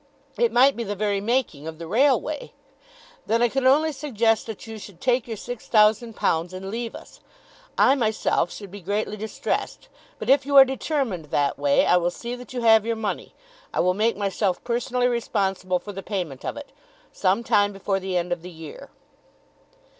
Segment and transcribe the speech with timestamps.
[0.35, 2.53] It might be the very making of the railway;
[3.27, 7.19] then I can only suggest that you should take your £6,000 and leave us.
[7.77, 12.09] I, myself, should be greatly distressed; but if you are determined that way I will
[12.09, 13.35] see that you have your money.
[13.71, 16.71] I will make myself personally responsible for the payment of it,
[17.11, 18.89] some time before the end of the year."